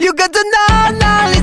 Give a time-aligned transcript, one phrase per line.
[0.00, 1.37] You got to know knowledge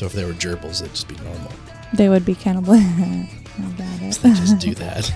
[0.00, 1.52] So if they were gerbils, it'd just be normal.
[1.92, 2.72] They would be cannibal.
[2.72, 3.28] I
[3.76, 4.14] got it.
[4.14, 5.12] They just do that.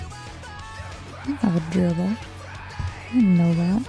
[1.25, 2.15] I have a gerbil.
[2.15, 3.81] I didn't know that.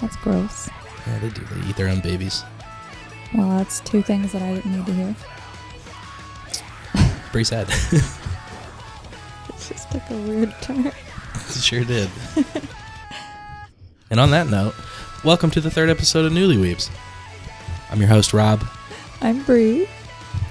[0.00, 0.68] That's gross.
[1.06, 1.40] Yeah, they do.
[1.40, 2.42] They eat their own babies.
[3.32, 5.16] Well, that's two things that I didn't need to hear.
[7.30, 7.68] Pretty sad.
[7.92, 8.02] It
[9.56, 10.86] just took a weird turn.
[10.86, 10.94] It
[11.60, 12.10] sure did.
[14.10, 14.74] and on that note,
[15.24, 16.90] welcome to the third episode of Newlyweebs.
[17.88, 18.66] I'm your host, Rob,
[19.20, 19.86] I'm Bree.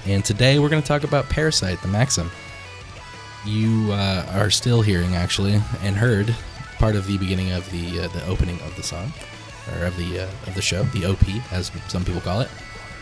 [0.06, 2.30] And today we're going to talk about Parasyte, the Maxim.
[3.46, 6.34] You uh, are still hearing, actually, and heard
[6.78, 9.12] part of the beginning of the uh, the opening of the song,
[9.72, 12.48] or of the uh, of the show, the OP, as some people call it,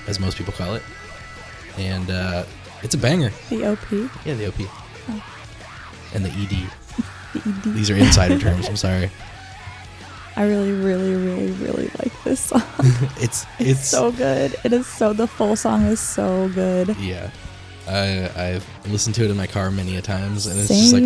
[0.06, 0.82] as most people call it,
[1.78, 2.44] and uh,
[2.82, 3.30] it's a banger.
[3.50, 3.90] The OP.
[4.24, 4.60] Yeah, the OP,
[5.08, 5.24] Oh.
[6.14, 6.70] and the ED.
[7.32, 7.74] The ED.
[7.74, 8.68] These are insider terms.
[8.68, 9.10] I'm sorry.
[10.36, 12.62] I really, really, really, really like this song.
[13.18, 14.56] It's It's, it's so good.
[14.64, 16.96] It is so, the full song is so good.
[16.98, 17.30] Yeah.
[17.88, 21.02] I I've listened to it in my car many a times and it's just like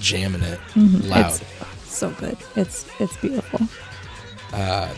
[0.00, 1.08] jamming it Mhm.
[1.08, 1.40] loud.
[1.82, 2.36] It's so good.
[2.56, 3.60] It's it's beautiful.
[4.52, 4.92] Uh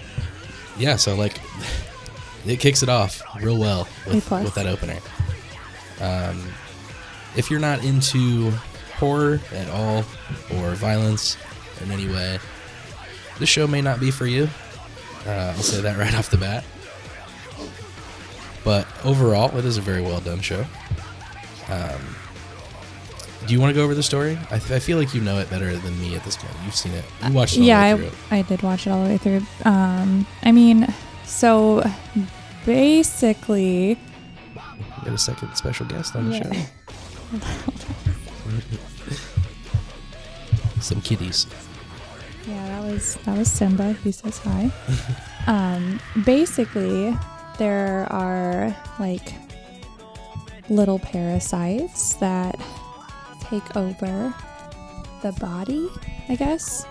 [0.78, 1.40] yeah, so like
[2.44, 4.98] it kicks it off real well with, with that opener.
[6.00, 6.42] Um
[7.36, 8.50] if you're not into
[8.98, 10.04] horror at all
[10.56, 11.36] or violence
[11.84, 12.40] in any way,
[13.42, 14.48] this show may not be for you.
[15.26, 16.62] Uh, I'll say that right off the bat.
[18.64, 20.64] But overall, it is a very well done show.
[21.68, 22.00] Um,
[23.48, 24.38] do you want to go over the story?
[24.52, 26.54] I, I feel like you know it better than me at this point.
[26.64, 27.04] You've seen it.
[27.26, 28.18] You watched it all yeah, the way through.
[28.30, 29.40] I, I did watch it all the way through.
[29.64, 30.86] Um, I mean,
[31.24, 31.82] so
[32.64, 33.98] basically,
[34.54, 36.52] We got a second special guest on the Yeah.
[36.52, 37.40] show.
[40.80, 41.48] Some kitties.
[42.46, 43.92] Yeah, that was that was Simba.
[44.04, 44.70] He says hi.
[45.46, 47.16] um, basically,
[47.58, 49.32] there are like
[50.68, 52.58] little parasites that
[53.40, 54.34] take over
[55.22, 55.88] the body,
[56.28, 56.86] I guess.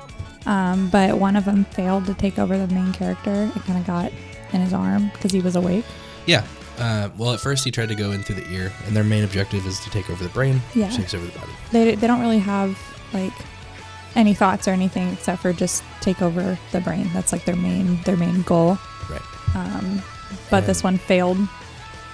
[0.45, 3.51] Um, but one of them failed to take over the main character.
[3.56, 4.11] It kind of got
[4.53, 5.85] in his arm because he was awake.
[6.25, 6.45] Yeah.
[6.79, 9.23] Uh, well, at first he tried to go in through the ear, and their main
[9.23, 10.88] objective is to take over the brain, Yeah.
[10.88, 11.51] which takes over the body.
[11.72, 12.78] They, they don't really have
[13.13, 13.34] like
[14.16, 17.09] any thoughts or anything except for just take over the brain.
[17.13, 18.77] That's like their main their main goal.
[19.09, 19.55] Right.
[19.55, 20.01] Um,
[20.49, 21.38] but this one failed.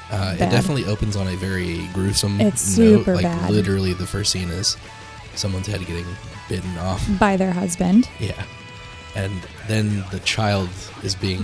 [0.10, 3.00] Uh, it definitely opens on a very gruesome It's note.
[3.00, 3.50] super like bad.
[3.52, 4.78] literally, the first scene is
[5.36, 6.06] someone's head getting
[6.48, 7.06] bitten off.
[7.20, 8.10] by their husband.
[8.20, 8.42] Yeah,
[9.16, 9.34] and
[9.68, 10.70] then the child
[11.04, 11.44] is being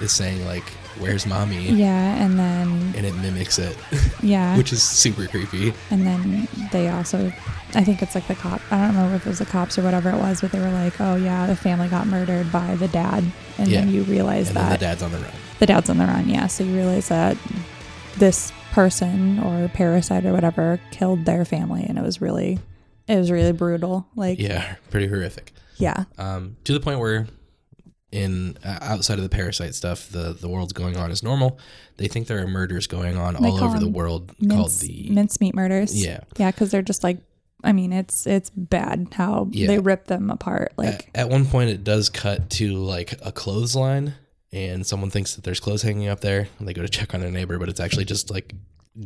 [0.00, 0.64] is saying like,
[0.98, 3.76] "Where's mommy?" Yeah, and then and it mimics it,
[4.22, 5.72] yeah, which is super creepy.
[5.90, 7.32] and then they also,
[7.74, 8.60] I think it's like the cop.
[8.70, 10.70] I don't remember if it was the cops or whatever it was, but they were
[10.70, 13.24] like, "Oh yeah, the family got murdered by the dad,"
[13.58, 15.32] and then you realize And then the dad's on the run.
[15.58, 16.28] the dad's on the run.
[16.28, 17.36] Yeah, so you realize that
[18.16, 22.58] this person or parasite or whatever killed their family, and it was really,
[23.06, 24.06] it was really brutal.
[24.16, 25.52] Like, Yeah, pretty horrific.
[25.78, 27.26] yeah, Um, to the point where,
[28.10, 31.58] in uh, outside of the parasite stuff, the the world's going on as normal.
[31.98, 35.54] They think there are murders going on They all over the world called the mincemeat
[35.54, 35.94] murders.
[35.94, 36.20] yeah.
[36.36, 37.18] yeah, because they're just like,
[37.64, 39.66] I mean, it's it's bad how Yeah.
[39.66, 40.72] they rip them apart.
[40.76, 44.14] Like, at, at one point, it does cut to like a clothesline,
[44.52, 47.20] and someone thinks that there's clothes hanging up there, and they go to check on
[47.20, 48.54] their neighbor, but it's actually just like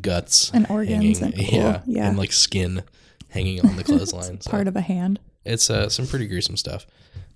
[0.00, 2.08] guts And organs and- cool, yeah, yeah.
[2.08, 2.82] and like skin
[3.30, 4.40] hanging on the clothesline.
[4.42, 5.18] so part of a hand.
[5.44, 6.86] it's uh, some pretty gruesome stuff.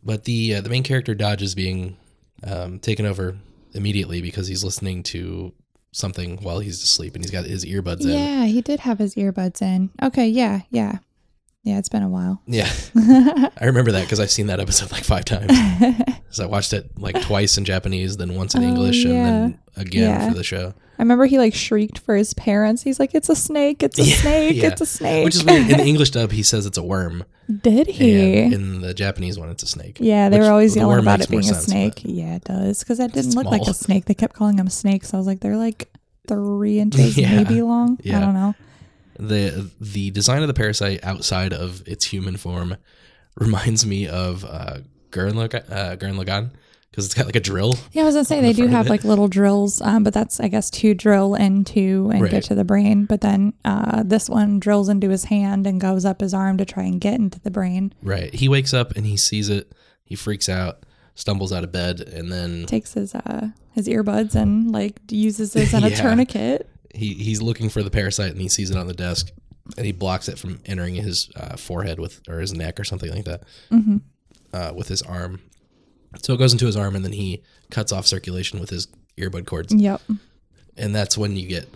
[0.06, 1.96] But the uh, the main character Dodge is being
[2.44, 3.36] um, taken over
[3.74, 5.52] immediately because he's listening to
[5.90, 8.10] something while he's asleep, and he's got his earbuds in.
[8.10, 9.90] Yeah, he did have his earbuds in.
[10.00, 10.98] Okay, yeah, yeah.
[11.66, 12.40] Yeah, it's been a while.
[12.46, 15.50] Yeah, I remember that because I've seen that episode like five times.
[16.28, 19.58] So I watched it like twice in Japanese, then once in Oh, English, and then
[19.76, 20.28] again Yeah.
[20.28, 20.74] for the show.
[20.98, 22.82] I remember he like shrieked for his parents.
[22.82, 23.82] He's like, "It's a snake!
[23.82, 24.56] It's a Yeah, snake!
[24.56, 24.66] yeah.
[24.68, 25.70] It's a snake!" Which is weird.
[25.70, 27.24] In the English dub, he says it's a worm,
[27.62, 28.38] did he?
[28.42, 29.96] and in the Japanese one, it's a snake.
[30.00, 32.02] yeah, they were always the yelling about it being a sense, snake.
[32.04, 34.04] Yeah, it does because that didn't look like a snake.
[34.04, 35.14] They kept calling them snakes.
[35.14, 35.88] I was like, they're like
[36.28, 37.98] three inches Yeah, maybe long.
[38.02, 38.18] yeah.
[38.18, 38.54] I don't know.
[39.18, 42.76] The The design of the parasite outside of its human form
[43.36, 44.78] reminds me of uh,
[45.10, 46.50] Gurren Lagann, uh, Gurren Lagann
[46.90, 47.74] because it's got like a drill.
[47.92, 50.40] Yeah, I was gonna say they the do have like little drills, um, but that's
[50.40, 52.30] I guess to drill into and Right.
[52.30, 53.04] get to the brain.
[53.04, 56.64] But then uh, this one drills into his hand and goes up his arm to
[56.64, 57.92] try and get into the brain.
[58.02, 58.32] Right.
[58.32, 59.72] He wakes up and he sees it.
[60.04, 60.84] He freaks out,
[61.14, 65.74] stumbles out of bed, and then Takes his uh, his earbuds and like uses this
[65.74, 66.66] in a tourniquet.
[66.96, 69.30] He he's looking for the parasite and he sees it on the desk
[69.76, 73.10] and he blocks it from entering his uh, forehead with or his neck or something
[73.12, 73.96] like that Mm-hmm.
[74.52, 75.40] uh, with his arm.
[76.22, 78.88] So it goes into his arm and then he cuts off circulation with his
[79.18, 80.00] earbud cords, Yep.
[80.76, 81.68] and that's when you get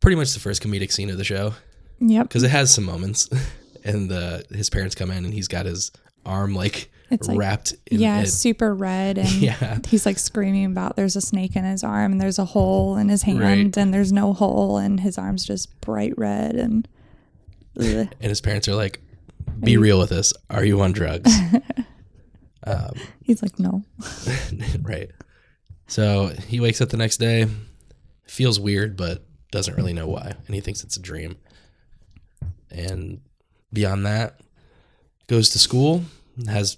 [0.00, 1.54] pretty much the first comedic scene of the show
[2.00, 2.28] Yep.
[2.28, 3.28] because it has some moments.
[3.82, 5.90] And uh, his parents come in and he's got his
[6.26, 8.26] arm like It's like- wrapped in yeah, it.
[8.28, 9.78] super red and Yeah.
[9.88, 13.08] he's like screaming about there's a snake in his arm and there's a hole in
[13.08, 13.76] his hand Right.
[13.76, 16.86] and there's no hole and his arm's just bright red and
[17.78, 17.84] ugh.
[18.20, 19.00] and his parents are like,
[19.58, 20.32] "Be real with us.
[20.50, 21.30] Are you on drugs?"
[22.64, 22.92] um,
[23.22, 23.82] he's like no.
[24.82, 25.10] right.
[25.88, 27.46] So he wakes up the next day,
[28.24, 31.36] feels weird, but doesn't really know why, and he thinks it's a dream.
[32.70, 33.20] And
[33.72, 34.40] beyond that,
[35.26, 36.04] goes to school,
[36.46, 36.76] has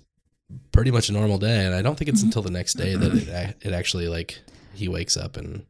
[0.72, 3.12] pretty much a normal day, and I don't think it's until the next day that
[3.14, 4.40] it it actually like
[4.74, 5.64] he wakes up and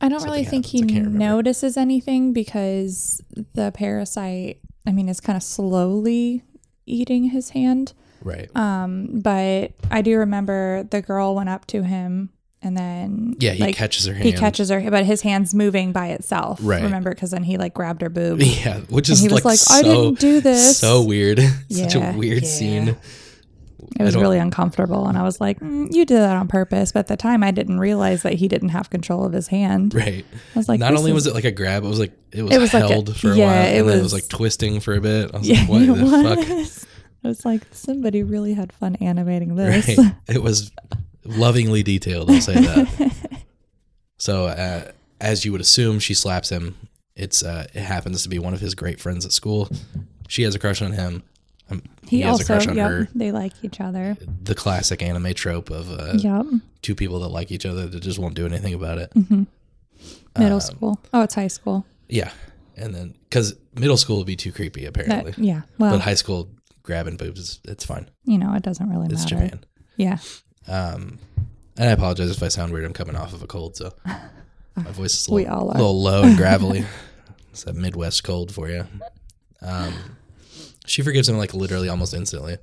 [0.00, 1.06] I don't really think he happens.
[1.16, 3.20] I notices anything because
[3.54, 6.42] the parasite, I mean, is kind of slowly
[6.86, 7.92] eating his hand.
[8.22, 8.48] right.
[8.56, 12.30] Um, but I do remember the girl went up to him
[12.62, 14.24] and then Yeah, he like, catches her hand.
[14.24, 16.58] he catches her, but his hand's moving by itself.
[16.62, 16.82] Right.
[16.82, 18.40] Remember, because then he like grabbed her boob.
[18.42, 21.38] Yeah, which And is he was like, like, "I didn't do this." So weird.
[21.70, 22.48] Such Yeah, a weird yeah.
[22.48, 22.96] scene.
[23.98, 27.00] It was really uncomfortable, and I was like, mm, "You did that on purpose." But
[27.00, 29.94] at the time, I didn't realize that he didn't have control of his hand.
[29.94, 30.24] Right.
[30.54, 32.42] I was like, Not only is- was it like a grab, it was like it
[32.42, 34.12] was, It was like a- held for a yeah, while, it and then it was-
[34.12, 35.30] was like twisting for a bit.
[35.34, 36.48] I was Yeah, like, what the fuck?
[36.48, 36.86] was.
[37.24, 39.96] I was like, somebody really had fun animating this.
[39.98, 40.14] Right.
[40.28, 40.70] It was
[41.24, 42.30] lovingly detailed.
[42.30, 43.32] I'll say that.
[44.18, 44.90] so, uh,
[45.20, 46.76] as you would assume, she slaps him.
[47.16, 49.68] It's uh, it happens to be one of his great friends at school.
[50.28, 51.22] She has a crush on him.
[51.70, 53.08] Um, he, He, has also, a crush on yep, her.
[53.14, 54.16] they like each other.
[54.42, 56.46] The classic anime trope of uh, yep.
[56.82, 59.12] two people that like each other that just won't do anything about it.
[59.14, 61.00] Middle um, school.
[61.12, 61.84] Oh, it's high school.
[62.08, 62.30] Yeah,
[62.76, 65.62] and then because middle school would be too creepy apparently, That, yeah.
[65.78, 66.48] Well, but high school
[66.82, 68.08] grabbing boobs is it's fine.
[68.24, 69.14] you know, it doesn't really matter.
[69.14, 69.46] It's matter.
[69.46, 69.64] Japan.
[69.96, 70.18] Yeah.
[70.66, 71.18] Um,
[71.76, 72.84] and I apologize if I sound weird.
[72.84, 76.36] I'm coming off of a cold, so my voice is a little, little low and
[76.36, 76.84] gravelly.
[77.50, 78.86] it's that Midwest cold for you.
[79.60, 79.94] Um,
[80.88, 82.56] she forgives him like literally almost instantly.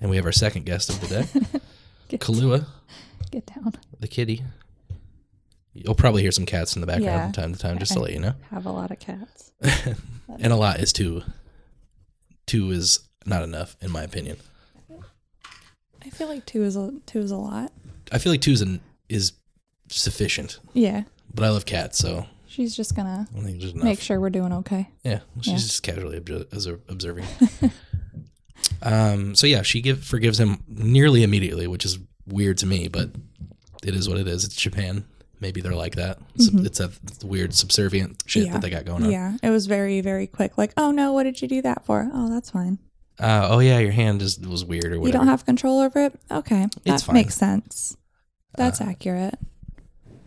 [0.00, 1.60] And we have our second guest of the day,
[2.08, 2.66] Get, Kalua,
[3.30, 3.72] get down.
[3.98, 4.42] the kitty.
[5.74, 7.24] You'll probably hear some cats in the background Yeah.
[7.24, 8.34] from time to time, just to let you know.
[8.50, 9.52] Have a lot of cats.
[10.40, 11.22] And a lot is two.
[12.46, 14.36] Two is not enough, in my opinion.
[16.04, 17.72] I feel like two is a two is a lot.
[18.12, 19.32] I feel like two is, an, is
[19.88, 21.04] sufficient, Yeah.
[21.34, 22.26] but I love cats, so
[22.58, 23.84] She's just gonna I think there's enough.
[23.84, 24.88] make sure we're doing okay.
[25.04, 25.58] Yeah, she's Yeah.
[25.58, 27.24] just casually obser- observing.
[28.82, 33.10] um, so yeah, she give, forgives him nearly immediately, which is weird to me, but
[33.84, 34.42] it is what it is.
[34.44, 35.04] It's Japan.
[35.40, 36.18] Maybe they're like that.
[36.36, 36.90] Sub- It's a
[37.24, 38.46] weird subservient shit Mm-hmm.
[38.48, 38.52] Yeah.
[38.54, 39.10] that they got going on.
[39.12, 39.36] Yeah.
[39.40, 40.58] It was very, very quick.
[40.58, 42.10] Like, oh no, what did you do that for?
[42.12, 42.80] Oh, that's fine.
[43.20, 45.06] Uh, oh yeah, your hand just was weird or whatever.
[45.06, 46.18] You don't have control over it?
[46.28, 46.66] Okay.
[46.84, 47.14] That It's fine.
[47.14, 47.96] makes sense.
[48.56, 49.38] That's Uh, accurate.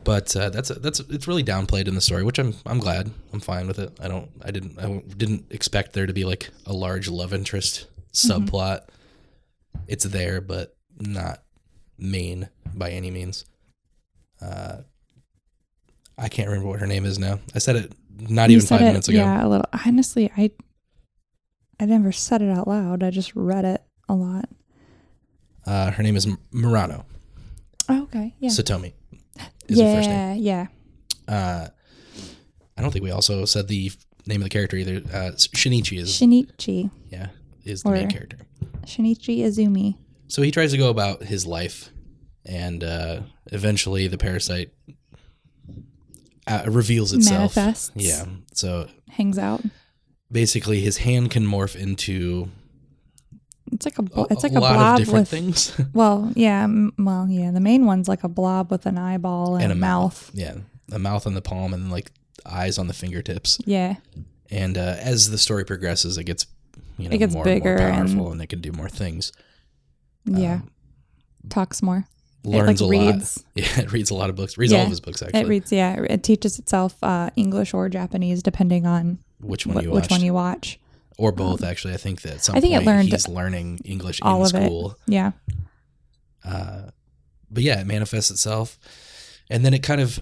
[0.03, 3.11] But uh, that's that's it's really downplayed in the story, which I'm I'm glad.
[3.33, 3.97] I'm fine with it.
[4.01, 7.87] I don't I didn't I didn't expect there to be like a large love interest
[8.13, 8.43] Mm-hmm.
[8.43, 8.81] subplot.
[9.87, 11.41] It's there, but not
[11.97, 13.45] main by any means.
[14.41, 14.81] Uh,
[16.17, 17.39] I can't remember what her name is now.
[17.55, 19.17] I said it not You even five it- minutes ago.
[19.19, 19.65] Yeah, a little.
[19.85, 20.51] Honestly, I
[21.79, 23.01] I never said it out loud.
[23.01, 24.49] I just read it a lot.
[25.65, 27.05] Uh, her name is M- Murano
[27.87, 28.35] Oh, okay.
[28.39, 28.49] Yeah.
[28.49, 28.93] Satomi.
[29.71, 30.37] Is her first name.
[30.39, 30.67] yeah.
[31.27, 31.33] Yeah.
[31.35, 31.67] Uh,
[32.77, 33.91] I don't think we also said the
[34.25, 34.97] name of the character either.
[34.97, 36.89] Uh, Shinichi is Shinichi.
[37.09, 37.27] yeah
[37.63, 38.37] is the main character.
[38.85, 39.97] Shinichi Izumi.
[40.27, 41.89] So he tries to go about his life,
[42.45, 44.71] and uh, eventually the parasite
[46.47, 47.55] uh, reveals itself.
[47.55, 47.91] Manifests.
[47.95, 48.25] Yeah.
[48.53, 49.61] So Hangs out.
[50.31, 52.49] basically, his hand can morph into
[53.71, 57.51] It's like a it's like a blob with things well, yeah, m- well, yeah.
[57.51, 60.29] The main one's like a blob with an eyeball and, and a mouth.
[60.33, 60.55] Yeah,
[60.91, 62.11] a mouth on the palm and like
[62.45, 63.59] eyes on the fingertips.
[63.65, 63.95] Yeah.
[64.49, 66.45] And uh, as the story progresses, it gets
[66.97, 69.31] you know It gets more bigger and more powerful, and, it can do more things.
[70.25, 70.55] Yeah.
[70.55, 70.71] Um,
[71.49, 72.05] Talks more.
[72.43, 73.37] Learns like, a reads.
[73.37, 73.45] lot.
[73.55, 74.57] Yeah, it reads a lot of books.
[74.57, 75.41] Reads all Yeah, of his books actually.
[75.41, 76.01] It reads, yeah.
[76.09, 80.33] It teaches itself uh, English or Japanese depending on which one you which one you
[80.33, 80.79] watch.
[81.21, 81.63] Or both.
[81.63, 84.55] Actually, I think that at some I think it learned he's learning English all in
[84.55, 84.65] of it.
[84.65, 84.97] school.
[85.07, 85.31] Yeah.
[86.43, 86.89] Uh,
[87.49, 88.77] but yeah, it manifests itself,
[89.49, 90.19] and then it kind of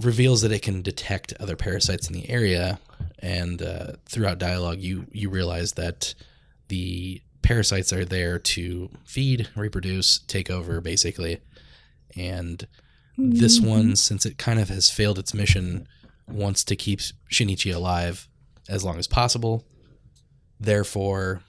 [0.00, 2.78] reveals that it can detect other parasites in the area.
[3.20, 6.14] And uh, throughout dialogue, you you realize that
[6.68, 11.40] the parasites are there to feed, reproduce, take over, basically.
[12.16, 12.66] And
[13.16, 13.68] this Mm-hmm.
[13.68, 15.86] one, since it kind of has failed its mission,
[16.28, 17.00] wants to keep
[17.32, 18.28] Shinichi alive
[18.68, 19.64] as long as possible.
[20.60, 21.42] Therefore,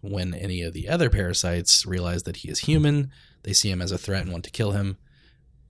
[0.00, 3.10] when any of the other parasites realize that he is human,
[3.42, 4.96] they see him as a threat and want to kill him.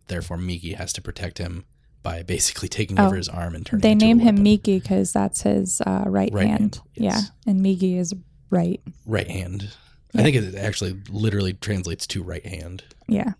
[0.08, 1.64] Therefore, Migi has to protect him
[2.02, 3.80] by basically taking Oh, over his arm and turning.
[3.82, 4.38] They it into a name him.
[4.44, 6.76] Migi because that's his uh, right, Right hand.
[6.76, 7.30] hand, yes.
[7.46, 8.14] Yeah, and Migi is
[8.50, 8.80] right.
[9.06, 9.72] right hand.
[10.14, 12.84] I think it actually literally translates to right hand.
[13.08, 13.32] Yeah,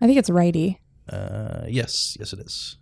[0.00, 0.80] I think it's righty.
[1.08, 2.78] Uh, yes, yes, it is.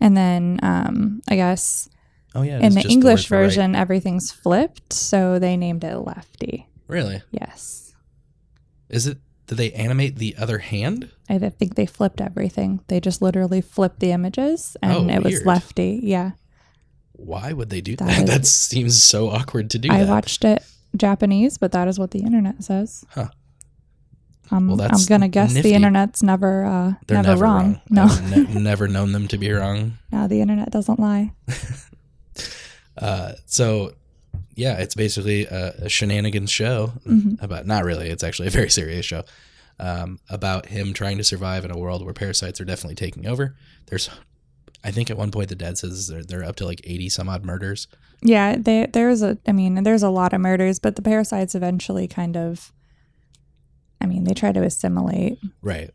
[0.00, 1.88] And then um, I guess
[2.34, 3.44] Oh yeah, in the just English word for right.
[3.46, 6.68] version, everything's flipped, so they named it lefty.
[6.86, 7.22] Really?
[7.30, 7.94] Yes,
[8.88, 9.18] Is it?
[9.46, 11.10] Did they animate the other hand?
[11.28, 12.80] I think they flipped everything.
[12.86, 15.46] They just literally flipped the images, and Oh, it was weird.
[15.46, 16.00] lefty.
[16.04, 16.32] Yeah,
[17.14, 18.18] Why would they do That that?
[18.22, 19.90] is- That, seems so awkward to do.
[19.90, 20.08] I that.
[20.08, 20.62] watched it
[20.96, 23.04] Japanese, but that is what the internet says.
[23.10, 23.28] Huh.
[24.52, 25.70] Um, Well, I'm gonna guess nifty.
[25.70, 27.80] the internet's never uh, They're never, wrong.
[27.90, 29.98] No, I've ne- never known them to be wrong.
[30.12, 31.32] no, the internet doesn't lie.
[32.98, 33.92] Uh, so,
[34.54, 37.40] yeah, it's basically a, a shenanigans show Mhm.
[37.42, 37.66] about.
[37.66, 38.08] Not really.
[38.10, 39.24] It's actually a very serious show
[39.78, 43.56] um, about him trying to survive in a world where parasites are definitely taking over.
[43.86, 44.10] There's,
[44.84, 47.28] I think, at one point the dad says they're, they're up to like eighty some
[47.28, 47.86] odd murders.
[48.22, 49.38] Yeah, they, there's a.
[49.46, 52.72] I mean, there's a lot of murders, but the parasites eventually kind of.
[54.02, 55.38] I mean, they try to assimilate.
[55.62, 55.90] Right.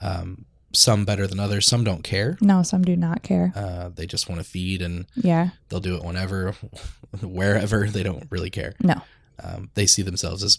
[0.00, 1.66] Um, some better than others.
[1.66, 2.36] Some don't care.
[2.40, 3.52] No, some do not care.
[3.56, 6.52] Uh, they just want to feed and Yeah, they'll do it whenever,
[7.22, 7.86] wherever.
[7.86, 8.74] They don't really care.
[8.82, 9.00] no.
[9.42, 10.58] Um, they see themselves as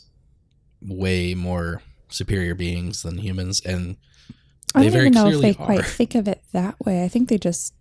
[0.82, 3.96] way more superior beings than humans, and
[4.74, 7.04] I don't very even know if clearly they quite think of it that way.
[7.04, 7.74] I think they just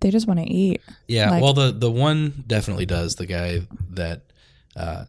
[0.00, 0.80] they just want to eat.
[1.08, 1.30] yeah.
[1.30, 3.16] Like- well, the the one definitely does.
[3.16, 4.22] The guy that
[4.74, 5.04] uh,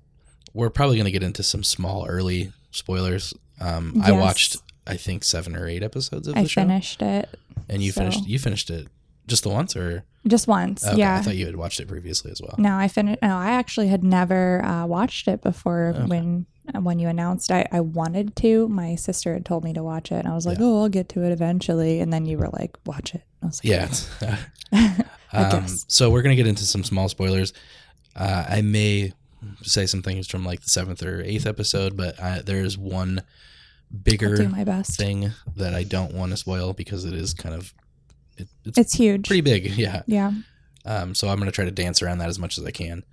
[0.54, 3.34] we're probably going to get into some small early spoilers.
[3.62, 4.58] Um, I watched,
[4.92, 6.62] I think, seven or eight episodes of the show.
[6.62, 7.30] I finished it
[7.70, 8.28] and you so- finished.
[8.28, 8.88] You finished it
[9.28, 10.86] just the once, or just once.
[10.86, 11.18] okay, yeah.
[11.18, 12.56] I thought you had watched it previously as well.
[12.58, 13.22] No, I finished.
[13.22, 16.06] No, I actually had never uh, watched it before Okay.
[16.06, 16.46] when
[16.82, 17.52] when you announced.
[17.52, 18.68] I, I wanted to.
[18.68, 20.66] My sister had told me to watch it, and I was like, Yeah.
[20.66, 23.64] "Oh, I'll get to it eventually." And then you were like, "Watch it." I was
[23.64, 23.72] like,
[24.22, 24.38] Yeah.
[25.34, 27.54] um, so we're gonna get into some small spoilers.
[28.16, 29.14] Uh, I may
[29.64, 33.26] say some things from like the seventh or eighth episode, but I, there's one I'll
[34.04, 34.98] bigger do my best.
[34.98, 37.74] thing that I don't want to spoil because it is kind of
[38.38, 39.28] it, it's, It's huge.
[39.28, 39.66] pretty big.
[39.78, 40.04] Yeah.
[40.08, 40.32] yeah,
[40.86, 43.04] Um, so I'm gonna try to dance around that as much as I can.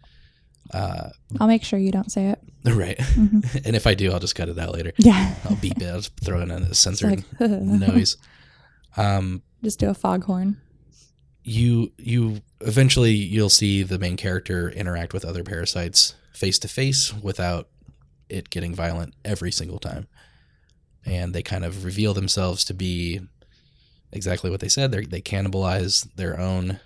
[0.72, 1.08] Uh,
[1.40, 2.38] I'll make sure you don't say it.
[2.64, 2.98] right.
[2.98, 3.62] Mhm.
[3.66, 4.92] and if I do, I'll just cut it out later.
[4.98, 5.86] Yeah, I'll beep it.
[5.86, 8.16] I'll just throw in a censored like noise.
[8.96, 10.60] Um, Just do a foghorn.
[11.44, 17.14] you you eventually you'll see the main character interact with other parasites face to face
[17.14, 17.68] without
[18.28, 20.06] it getting violent every single time
[21.08, 23.20] and they kind of reveal themselves to be
[24.12, 26.78] exactly what they said they they cannibalize their own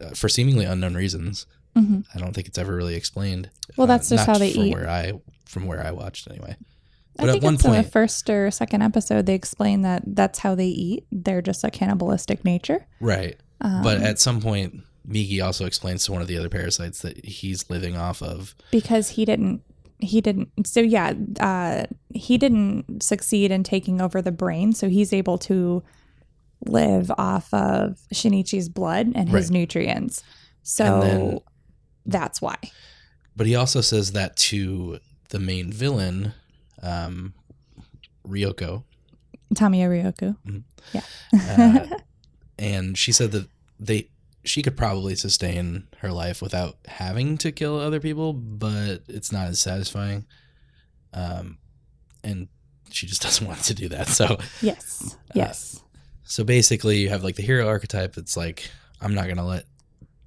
[0.00, 4.08] uh, for seemingly unknown reasons hmm i don't think it's ever really explained Well, that's
[4.08, 4.74] just not how they from eat.
[4.74, 5.12] where i
[5.46, 6.56] from where i watched anyway
[7.20, 9.26] I But at think one it's in the first or second episode.
[9.26, 11.04] They explain that that's how they eat.
[11.10, 12.86] They're just a cannibalistic nature.
[13.00, 17.00] right Um, but at some point migi also explains to one of the other parasites
[17.02, 19.62] that he's living off of because he didn't
[20.00, 25.12] he didn't so yeah uh he didn't succeed in taking over the brain so he's
[25.12, 25.82] able to
[26.66, 29.50] live off of shinichi's blood and his Right.
[29.60, 30.22] nutrients.
[30.62, 31.38] So then-
[32.06, 32.56] that's why.
[33.36, 36.32] But he also says that to the main villain,
[36.82, 37.34] um,
[38.26, 38.82] Ryoko,
[39.54, 40.36] tamiya ryoko
[41.34, 41.86] uh,
[42.58, 43.48] and she said that
[43.80, 44.08] they
[44.48, 49.48] she could probably sustain her life without having to kill other people, but it's not
[49.48, 50.26] as satisfying.
[51.12, 51.58] Um,
[52.22, 52.48] and
[52.90, 54.08] she just doesn't want to do that.
[54.08, 55.82] So, yes yes
[56.28, 58.14] so basically, you have like the hero archetype.
[58.14, 59.64] That's like I'm not gonna let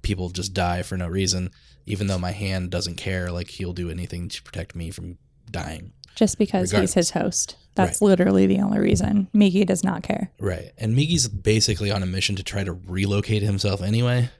[0.02, 1.50] people just die for no reason,
[1.86, 3.30] even though my hand doesn't care.
[3.30, 5.16] Like he'll do anything to protect me from
[5.48, 5.92] dying.
[6.16, 10.72] just because he's his host that's literally the only reason migi does not care Right.
[10.78, 14.30] And Migi's basically on a mission to try to relocate himself anyway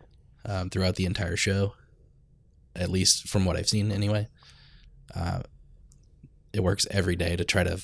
[0.45, 1.75] um, throughout the entire show,
[2.75, 4.29] at least from what I've seen anyway.
[5.15, 5.43] Uh,
[6.53, 7.81] it works every day to try to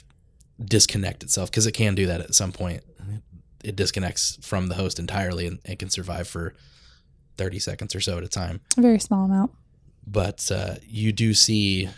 [0.62, 2.82] disconnect itself because it can do that at some point.
[3.62, 6.54] It disconnects from the host entirely and it can survive for
[7.36, 8.60] 30 seconds or so at a time.
[8.76, 9.52] a very small amount
[10.10, 11.88] but uh, you do see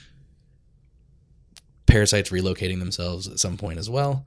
[1.90, 4.24] parasites relocating themselves at some point as well.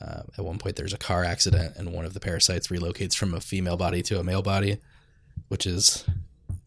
[0.00, 3.34] Uh, at one point, there's a car accident, and one of the parasites relocates from
[3.34, 4.78] a female body to a male body,
[5.48, 6.04] which is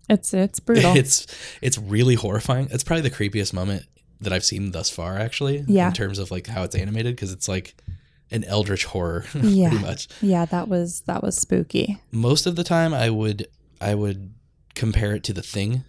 [0.10, 0.96] It's it's brutal.
[0.98, 1.28] it's
[1.62, 2.68] it's really horrifying.
[2.72, 3.84] It's probably the creepiest moment
[4.22, 5.66] that I've seen thus far, actually.
[5.68, 5.88] Yeah.
[5.88, 7.76] In terms of like how it's animated, because it's like
[8.32, 9.70] an eldritch horror, Yeah.
[9.70, 10.08] pretty much.
[10.22, 12.00] yeah, that was that was spooky.
[12.12, 13.48] Most of the time, I would
[13.82, 14.34] I would
[14.76, 15.84] compare it to the Thing.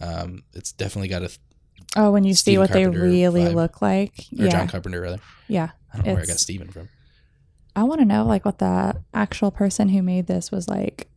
[0.00, 1.30] Um, it's definitely got a
[1.96, 3.54] Oh, when you see what Carpenter they really vibe.
[3.54, 4.12] look like.
[4.38, 4.50] or yeah.
[4.50, 5.18] John Carpenter rather.
[5.48, 5.70] yeah.
[5.92, 6.88] I don't know where I got Steven from.
[7.76, 11.08] I want to know like what the actual person who made this was like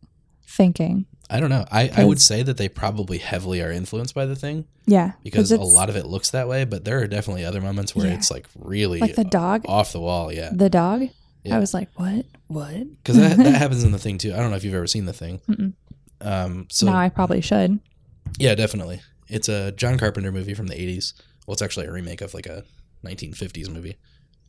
[0.46, 1.06] thinking.
[1.28, 1.64] I don't know.
[1.72, 5.12] I, I would say that they probably heavily are influenced by the Thing Yeah.
[5.24, 8.06] because a lot of it looks that way, but there are definitely other moments where
[8.06, 8.14] Yeah.
[8.14, 10.32] it's like really like the dog, off the wall.
[10.32, 10.50] Yeah.
[10.54, 11.08] the dog.
[11.42, 11.56] Yeah.
[11.56, 12.26] I was like, what?
[12.48, 12.74] What?
[13.02, 14.32] because that, that happens in the thing too.
[14.32, 15.40] I don't know if you've ever seen the thing.
[15.48, 15.72] Mm-mm.
[16.20, 17.80] Um, so now I probably should.
[18.38, 19.00] yeah, definitely.
[19.28, 21.12] It's a John Carpenter movie from the '80s.
[21.46, 22.64] Well, it's actually a remake of like a
[23.04, 23.96] 1950s movie.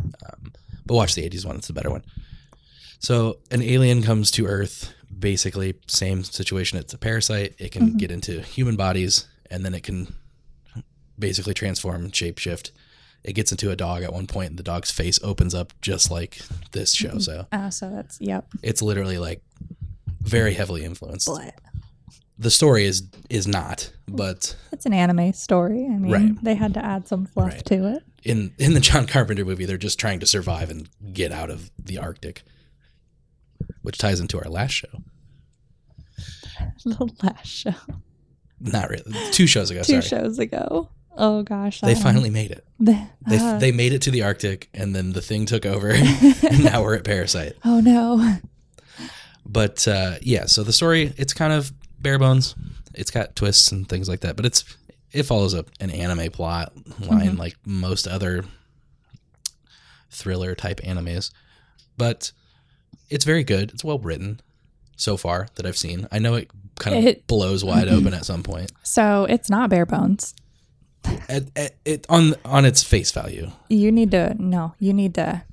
[0.04, 0.54] Um,
[0.86, 2.04] but watch the '80s one; it's the better one.
[3.00, 4.94] So an alien comes to Earth.
[5.18, 6.78] Basically, same situation.
[6.78, 7.56] It's a parasite.
[7.60, 7.98] It can Mhm.
[7.98, 10.14] get into human bodies, and then it can
[11.18, 12.72] basically transform shapeshift.
[13.24, 16.12] It gets into a dog at one point, and the dog's face opens up just
[16.12, 16.40] like
[16.72, 17.18] this show.
[17.20, 18.48] So Oh, so that's yep.
[18.62, 19.42] it's literally like
[20.22, 21.28] very heavily influenced.
[22.40, 25.86] The story is is not, but it's an anime story.
[25.86, 26.44] I mean, Right.
[26.44, 27.66] they had to add some fluff Right.
[27.66, 28.04] to it.
[28.24, 31.72] in in the John Carpenter movie, they're just trying to survive and get out of
[31.84, 32.44] the Arctic,
[33.82, 35.02] which ties into our last show.
[36.86, 37.74] The last show,
[38.60, 39.82] Not really, two shows ago.
[39.84, 40.90] two sorry, shows ago.
[41.16, 42.04] Oh gosh, they one.
[42.04, 42.66] finally made it.
[42.80, 45.90] They, They uh, they made it to the Arctic, and then the thing took over,
[45.92, 47.54] and now we're at Parasyte.
[47.66, 48.38] oh no.
[49.46, 52.56] But uh, yeah, so the story it's kind of bare bones.
[52.94, 54.64] It's got twists and things like that, but it's
[55.12, 57.38] it follows a, an anime plot line Mm-hmm.
[57.38, 58.44] like most other
[60.10, 61.32] thriller type animes.
[61.98, 62.32] But
[63.10, 63.72] it's very good.
[63.72, 64.40] It's well written
[64.96, 66.08] so far that I've seen.
[66.12, 68.72] I know it kind of It- blows wide open at some point.
[68.84, 70.34] So it's not bare bones.
[71.30, 73.52] At, at, it on on its face value.
[73.70, 74.74] You need to no.
[74.80, 75.44] You need to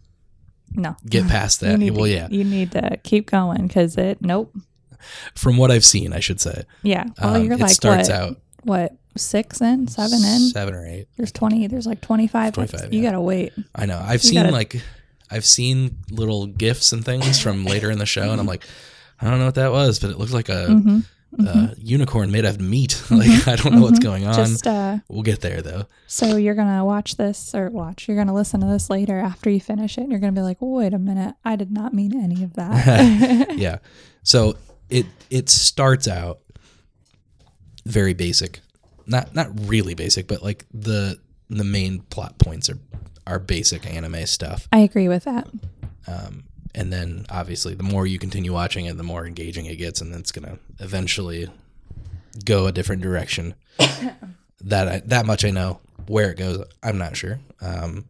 [0.73, 0.97] no.
[1.07, 1.79] Get past that.
[1.79, 2.29] Well, to, yeah.
[2.31, 4.23] You need to keep going because it.
[4.23, 4.55] Nope.
[5.35, 6.65] From what I've seen, I should say.
[6.83, 7.05] Yeah.
[7.23, 8.17] Well, Um, you're it like starts what?
[8.19, 10.49] out What six in, seven in?
[10.51, 11.07] seven or eight.
[11.17, 11.67] There's twenty.
[11.67, 12.53] There's like twenty five.
[12.55, 13.11] 25, You yeah.
[13.11, 13.53] gotta wait.
[13.75, 13.99] I know.
[14.03, 14.81] I've You seen gotta- like
[15.31, 18.65] I've seen little gifs and things from later in the show, and I'm like,
[19.21, 21.01] I don't know what that was, but it looked like a, hmm
[21.37, 23.03] a unicorn made of meat.
[23.11, 24.35] like I don't know what's going on.
[24.35, 25.87] Just uh, we'll get there though.
[26.07, 28.07] so you're gonna watch this or watch.
[28.07, 30.03] You're gonna listen to this later after you finish it.
[30.03, 33.53] and You're gonna be like, wait a minute, I did not mean any of that.
[33.59, 33.79] yeah.
[34.23, 34.55] So
[34.95, 36.39] it it starts out
[37.85, 38.61] very basic,
[39.07, 41.19] not not really basic, but like the
[41.51, 42.79] the main plot points are
[43.27, 44.69] are basic anime stuff.
[44.73, 45.49] I agree with that.
[46.07, 46.45] Um,
[46.77, 50.15] and then obviously the more you continue watching it, the more engaging it gets, and
[50.15, 51.51] it's gonna eventually
[52.45, 53.57] go a different direction.
[54.61, 55.81] that I, that much I know.
[56.07, 57.41] Where it goes, I'm not sure.
[57.61, 58.05] Um,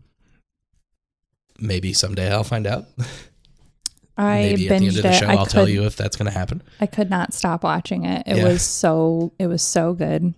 [1.59, 2.87] maybe someday I'll find out.
[4.16, 6.31] I maybe at the end of the show, I I'll tell you if that's gonna
[6.31, 6.62] happen.
[6.81, 8.22] I could not stop watching it.
[8.27, 8.44] It Yeah.
[8.44, 10.35] was so it was so good.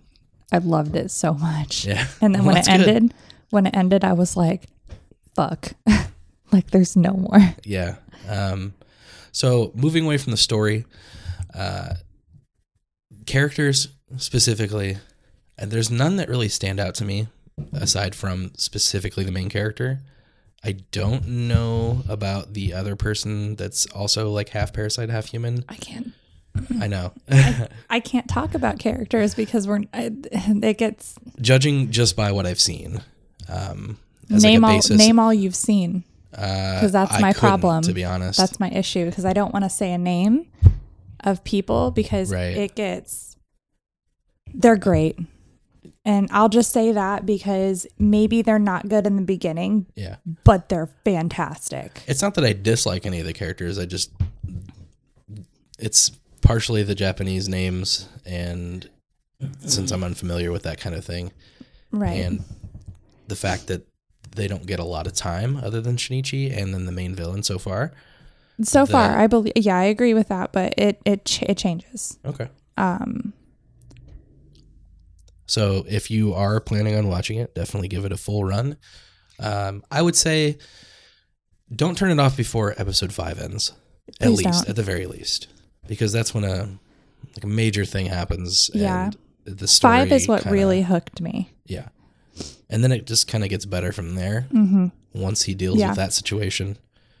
[0.51, 1.85] I loved it so much.
[1.85, 2.07] Yeah.
[2.21, 2.87] And then Well, when it that's good.
[2.89, 3.13] ended,
[3.51, 4.67] when it ended, I was like,
[5.35, 5.73] "Fuck!"
[6.51, 7.55] like there's no more.
[7.63, 7.95] Yeah.
[8.27, 8.73] Um,
[9.31, 10.85] so moving away from the story,
[11.53, 11.95] uh,
[13.25, 14.97] characters specifically,
[15.57, 17.27] and there's none that really stand out to me
[17.73, 19.99] aside from specifically the main character.
[20.63, 25.63] I don't know about the other person that's also like half parasite, half human.
[25.69, 26.13] I can't.
[26.81, 27.13] I know.
[27.89, 29.81] I can't talk about characters because we're.
[29.93, 33.01] I, it gets Judging just by what I've seen,
[33.47, 33.97] um,
[34.31, 36.03] as name like all basis, name all you've seen.
[36.31, 37.83] because that's my problem.
[37.83, 40.47] To be honest, That's my issue because I don't want to say a name
[41.21, 42.57] of people because Right.
[42.57, 43.35] it gets.
[44.53, 45.19] They're great.
[46.07, 50.15] And I'll just say that because maybe they're not good in the beginning, yeah.
[50.45, 52.01] but they're fantastic.
[52.07, 53.77] It's not that I dislike any of the characters.
[53.77, 54.11] I just
[55.77, 58.89] it's partially the Japanese names and
[59.59, 61.31] since I'm unfamiliar with that kind of thing
[61.91, 62.21] Right.
[62.21, 62.43] and
[63.27, 63.85] the fact that
[64.35, 67.43] they don't get a lot of time other than Shinichi and then the main villain
[67.43, 67.91] so far.
[68.63, 72.17] so far, I believe yeah, I agree with that, but it it ch- it changes.
[72.25, 72.47] Okay.
[72.77, 73.33] Um
[75.47, 78.77] So if you are planning on watching it, definitely give it a full run.
[79.39, 80.57] Um, I would say
[81.73, 83.73] don't turn it off before episode five ends.
[84.21, 84.69] At Please least, don't.
[84.69, 85.47] at the very least,
[85.87, 86.69] because that's when a
[87.35, 88.69] like a major thing happens.
[88.73, 89.11] Yeah.
[89.45, 91.49] And the story Five is what kinda- really hooked me.
[91.65, 91.89] yeah,
[92.69, 94.47] and then it just kind of gets better from there
[95.13, 95.81] once he deals Mm-hmm.
[95.81, 95.87] Yeah.
[95.89, 96.77] with that situation.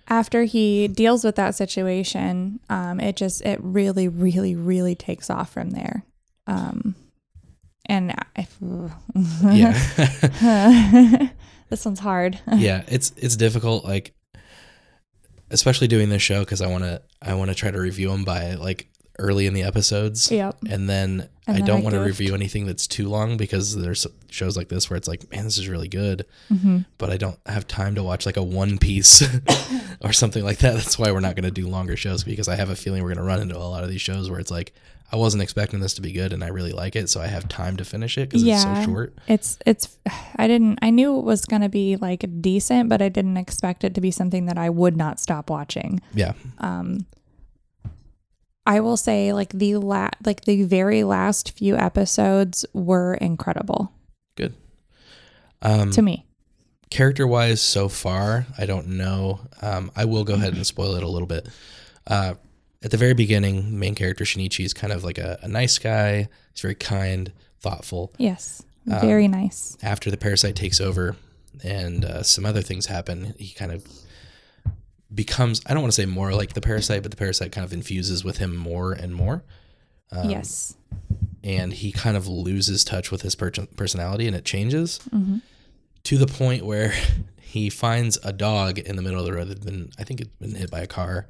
[0.09, 5.51] After he deals with that situation, um, it just it really, really, really takes off
[5.51, 6.03] from there.
[6.47, 6.95] Um,
[7.87, 8.55] and if
[9.43, 9.73] Yeah,
[11.69, 12.39] this one's hard.
[12.55, 14.13] yeah, it's it's difficult, like
[15.49, 18.23] especially doing this show because I want to I want to try to review them
[18.25, 20.29] by like early in the episodes.
[20.31, 20.57] Yep.
[20.69, 24.05] And then And I then don't want to review anything that's too long because there's
[24.29, 26.79] shows like this where it's like, man, this is really good, Mm-hmm.
[26.99, 29.23] but I don't have time to watch like a One Piece
[30.01, 30.75] or something like that.
[30.75, 33.09] That's why we're not going to do longer shows because I have a feeling we're
[33.09, 34.73] going to run into a lot of these shows where it's like,
[35.11, 37.47] I wasn't expecting this to be good and I really like it, so I have
[37.47, 39.15] time to finish it because it's so short.
[39.27, 39.97] It's it's
[40.35, 43.95] I didn't I knew it was gonna be like decent, but I didn't expect it
[43.95, 46.01] to be something that I would not stop watching.
[46.13, 46.33] Yeah.
[46.57, 47.05] Um.
[48.65, 53.93] I will say like the la- like the very last few episodes were incredible
[54.35, 54.55] Good.
[55.61, 56.25] Um, to me.
[56.89, 61.03] character wise so far i don't know um, i will go ahead and spoil it
[61.03, 61.47] a little bit
[62.07, 62.33] uh,
[62.83, 66.27] at the very beginning main character shinichi is kind of like a, a nice guy
[66.53, 68.63] he's very kind thoughtful Yes.
[68.89, 69.77] Um, Very nice.
[69.83, 71.17] after the parasite takes over
[71.63, 73.85] and uh, some other things happen he kind of
[75.13, 77.73] becomes i don't want to say more like the parasite but the parasite kind of
[77.73, 79.43] infuses with him more and more
[80.11, 80.75] um, yes.
[81.43, 84.99] and he kind of loses touch with his per- personality and it changes
[86.03, 86.93] to the point where
[87.41, 90.21] he finds a dog in the middle of the road that had been i think
[90.21, 91.27] it'd been hit by a car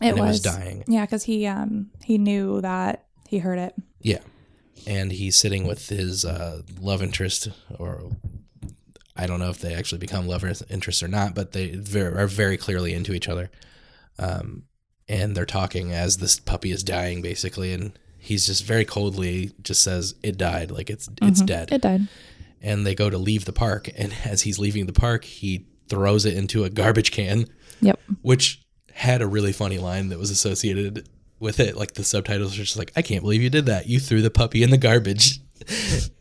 [0.00, 0.40] It and it was was.
[0.40, 0.84] dying.
[0.86, 3.74] Yeah, because he um he knew that he heard it.
[4.00, 4.20] yeah.
[4.86, 8.10] And he's sitting with his uh, love interest or
[9.16, 12.28] i don't know if they actually become love interests or not but they ver- are
[12.28, 13.50] very clearly into each other.
[14.18, 14.64] Um,
[15.08, 17.72] and they're talking as this puppy is dying basically.
[17.72, 20.70] And he's just very coldly just says it died.
[20.70, 21.72] Like it's it's dead.
[21.72, 22.02] It died.
[22.62, 23.88] and they go to leave the park.
[23.96, 27.46] And as he's leaving the park he throws it into a garbage can.
[27.80, 27.98] Yep.
[28.22, 28.62] which
[28.98, 31.08] had a really funny line that was associated
[31.40, 34.00] with it like the subtitles are just like i can't believe you did that you
[34.00, 35.38] threw the puppy in the garbage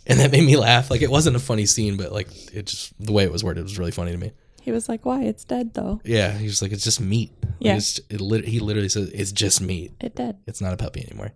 [0.06, 2.94] and that made me laugh like it wasn't a funny scene but like it just
[3.04, 5.24] the way it was worded was really funny to me He was like, "Why?
[5.24, 6.02] It's dead though.
[6.04, 7.78] yeah he's just like it's just meat Like, Yeah.
[7.78, 11.02] it's, it lit- he literally says it's just meat It dead." it's not a puppy
[11.10, 11.32] anymore.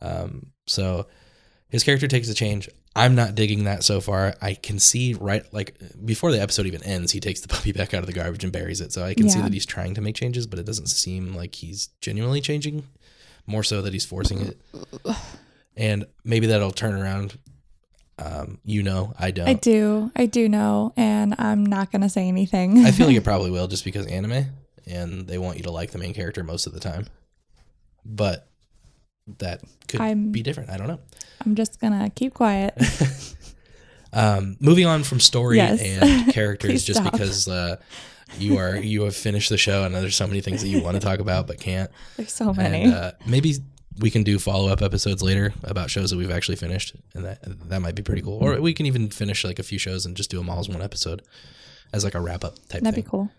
[0.00, 1.08] Um, so
[1.68, 2.68] his character takes a change.
[2.96, 4.34] I'm not digging that so far.
[4.40, 7.94] I can see right like before the episode even ends, he takes the puppy back
[7.94, 8.92] out of the garbage and buries it.
[8.92, 11.54] So I can see that he's trying to make changes, but it doesn't seem like
[11.54, 12.84] he's genuinely changing.
[13.46, 14.58] More so that he's forcing it.
[15.76, 17.38] And maybe that'll turn around.
[18.18, 19.48] Um, you know, I don't.
[19.48, 20.10] I do.
[20.16, 22.84] I do know, and I'm not gonna say anything.
[22.84, 24.46] I feel like it probably will just because anime
[24.86, 27.06] and they want you to like the main character most of the time.
[28.04, 28.48] But
[29.38, 30.70] that could I'm- be different.
[30.70, 31.00] I don't know.
[31.48, 32.74] I'm just gonna keep quiet.
[34.10, 35.82] Um, moving on from story Yes.
[35.82, 37.12] and characters, just stop.
[37.12, 37.76] because uh,
[38.38, 40.94] you are you have finished the show and there's so many things that you want
[40.94, 41.90] to talk about but can't.
[42.16, 42.84] There's so many.
[42.84, 43.56] And uh, maybe
[44.00, 47.68] we can do follow up episodes later about shows that we've actually finished, and that
[47.68, 48.38] that might be pretty cool.
[48.42, 50.70] Or we can even finish like a few shows and just do them all as
[50.70, 51.20] one episode,
[51.92, 52.84] as like a wrap up type thing.
[52.84, 53.04] That'd thing.
[53.04, 53.30] be cool.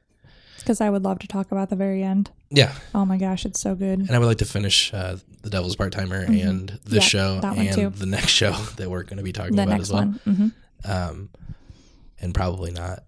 [0.60, 2.32] Because I would love to talk about the very end.
[2.52, 4.00] Yeah, Oh my gosh, it's so good.
[4.00, 6.94] and I would like to finish uh, the Devil's Part Timer and this Mm-hmm.
[6.96, 7.90] Yeah, show that and too.
[7.92, 10.02] the next show that we're going to be talking The about as well.
[10.06, 10.20] one.
[10.24, 10.48] hmm
[10.90, 11.30] um,
[12.22, 13.04] and probably not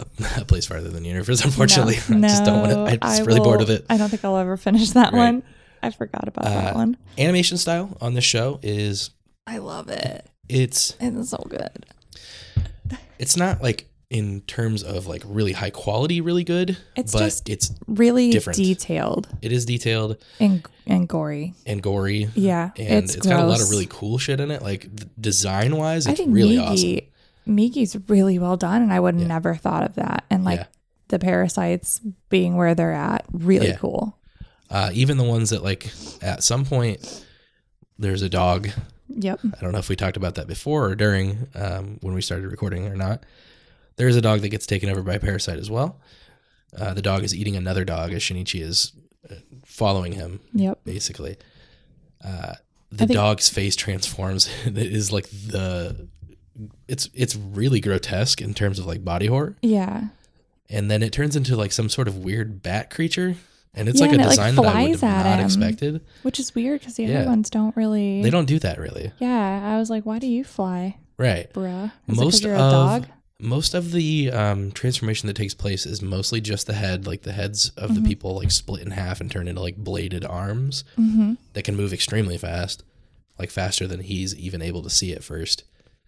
[0.36, 1.44] a, place farther than the universe.
[1.44, 2.78] Unfortunately, No, I just don't want to.
[2.94, 3.86] I'm just I really bored will- of it.
[3.90, 5.18] I don't think I'll ever finish that Right.
[5.32, 5.42] one.
[5.82, 6.96] I forgot about that Uh, one.
[7.18, 9.10] Animation style on this show is
[9.46, 10.26] I love it.
[10.48, 11.86] it's It's so good.
[13.18, 16.76] it's not like in terms of like really high quality, really good.
[16.96, 18.56] It's but just- it's Really Different.
[18.56, 21.52] detailed it is detailed and and gory.
[21.66, 22.28] and gory.
[22.34, 24.62] Yeah, and it's, it's got a lot of really cool shit in it.
[24.62, 24.88] Like
[25.20, 27.56] design wise, I it's think really Migi, awesome.
[27.56, 29.26] Migi's really well done, and I would Yeah.
[29.26, 30.24] never thought of that.
[30.30, 30.66] And like Yeah.
[31.08, 33.76] the parasites being where they're at, really Yeah.
[33.76, 34.16] cool.
[34.70, 35.90] Uh, even the ones that like
[36.22, 37.24] at some point
[37.98, 38.70] there's a dog
[39.10, 39.40] Yep.
[39.56, 42.50] I don't know if we talked about that before or during um, when we started
[42.50, 43.24] recording or not.
[43.98, 46.00] There is a dog that gets taken over by a parasite as well.
[46.76, 48.92] Uh, the dog is eating another dog as Shinichi is
[49.30, 49.34] uh,
[49.64, 50.80] following him, Yep.
[50.84, 51.36] basically.
[52.24, 52.54] Uh,
[52.90, 54.48] the think- dog's face transforms.
[54.64, 56.08] it is like the.
[56.88, 60.08] It's it's really grotesque in terms of like body horror, Yeah.
[60.68, 63.36] and then it turns into like some sort of weird bat creature,
[63.74, 65.30] and it's Yeah, like a and it, like, design that I would flies have at
[65.30, 65.46] not him.
[65.46, 66.00] expected.
[66.22, 67.20] Which is weird because the Yeah.
[67.20, 68.22] other ones don't really.
[68.22, 71.52] They don't do that really, Yeah, I was like, why do you fly, right?
[71.52, 71.92] bruh?
[72.08, 73.06] Is it most of a dog?
[73.40, 77.32] Most of the um, transformation that takes place is mostly just the head like the
[77.32, 78.02] heads of Mm-hmm.
[78.02, 81.34] the people like split in half and turn into like bladed arms Mm-hmm.
[81.52, 82.82] that can move extremely fast
[83.38, 85.62] like faster than he's even able to see at first.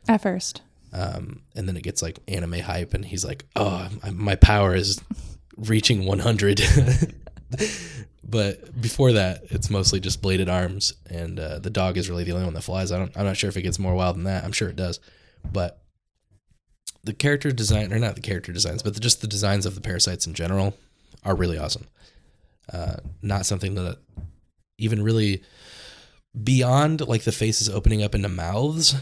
[0.09, 0.63] At first.
[0.93, 4.75] Um, and then it gets like anime hype, and he's like, "Oh, my- my power
[4.75, 5.01] is
[5.57, 6.61] reaching 100."
[8.25, 12.33] but before that, it's mostly just bladed arms, and uh, the dog is really the
[12.33, 12.91] only one that flies.
[12.91, 14.43] I don't, I'm not sure if it gets more wild than that.
[14.43, 14.99] I'm sure it does,
[15.53, 15.81] but
[17.05, 19.81] the character design, or not the character designs, but the, just the designs of the
[19.81, 20.77] parasites in general,
[21.25, 21.87] are really awesome.
[22.73, 23.99] Uh, not something that
[24.79, 25.43] even really
[26.45, 28.95] beyond like the faces opening up into mouths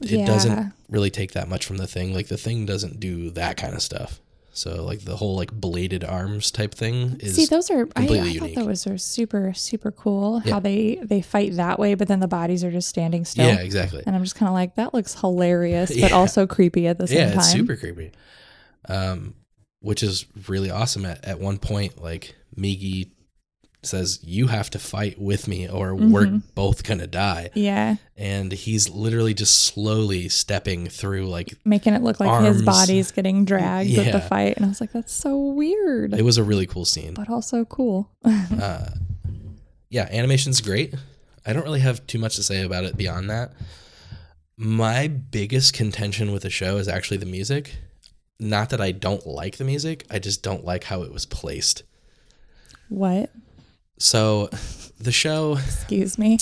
[0.00, 0.26] it Yeah.
[0.26, 3.74] doesn't really take that much from the thing like the thing doesn't do that kind
[3.74, 4.20] of stuff
[4.54, 8.18] so like the whole like bladed arms type thing is See, those are I, completely
[8.20, 8.54] I unique.
[8.54, 10.42] thought those are super super cool.
[10.44, 10.52] Yeah.
[10.54, 13.46] How they they fight that way, but then the bodies are just standing still.
[13.46, 16.16] yeah exactly And I'm just kind of like, that looks hilarious, but Yeah.
[16.16, 17.38] also creepy at the same yeah time.
[17.38, 18.12] it's super creepy
[18.88, 19.34] um
[19.80, 23.10] which is really awesome at, at one point like migi
[23.84, 26.38] says you have to fight with me or we're Mm-hmm.
[26.54, 32.20] both gonna die Yeah, and he's literally just slowly stepping through like making it look
[32.20, 34.10] like his body's getting dragged Yeah.
[34.12, 37.14] the fight, and I was like, that's so weird, it was a really cool scene
[37.14, 38.08] but also cool.
[38.24, 38.86] uh,
[39.90, 40.94] yeah, animation's great.
[41.44, 43.52] I don't really have too much to say about it beyond that.
[44.56, 47.74] My biggest contention with the show is actually the music.
[48.38, 51.82] Not that I don't like the music, I just don't like how it was placed.
[52.88, 53.30] what?
[53.98, 54.48] So,
[55.00, 56.38] the show, Excuse me.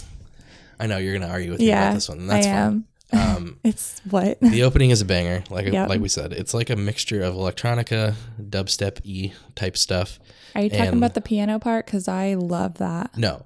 [0.79, 2.19] I know you're going to argue with me Yeah, about this one.
[2.21, 2.73] and That's I am.
[2.73, 3.37] fine.
[3.37, 4.41] Um, It's what?
[4.41, 5.89] the opening is a banger, like Yep.
[5.89, 6.33] like we said.
[6.33, 10.19] It's like a mixture of electronica, dubstep e type stuff.
[10.55, 11.87] Are you talking and- about the piano part?
[11.87, 13.17] Because I love that.
[13.19, 13.45] No.